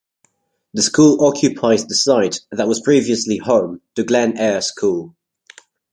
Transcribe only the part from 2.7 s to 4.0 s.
previously home